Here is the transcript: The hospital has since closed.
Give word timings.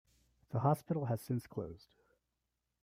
The 0.49 0.61
hospital 0.61 1.05
has 1.05 1.21
since 1.21 1.45
closed. 1.45 1.93